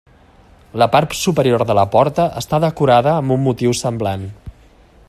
[0.83, 4.27] La part superior de la porta està decorada amb un motiu semblant.